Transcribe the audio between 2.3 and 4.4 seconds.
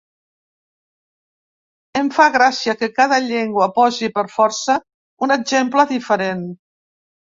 gràcia que cada llengua posi, per